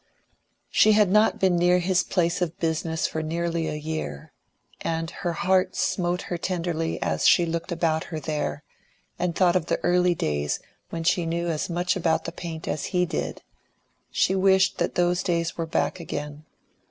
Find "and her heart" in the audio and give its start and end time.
4.81-5.75